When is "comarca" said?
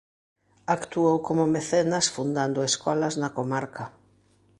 3.37-3.85